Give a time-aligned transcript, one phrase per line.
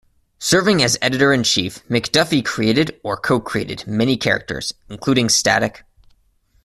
[0.39, 5.83] Serving as editor-in-chief, McDuffie created or co-created many characters, including Static.